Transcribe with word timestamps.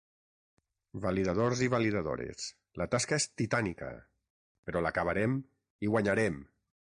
Validadors 1.01 1.59
i 1.65 1.67
validadores, 1.73 2.47
la 2.83 2.87
tasca 2.95 3.19
és 3.21 3.27
titànica, 3.43 3.91
però 4.71 4.83
l'acabarem 4.87 5.37
i 5.89 5.93
guanyarem! 5.95 6.43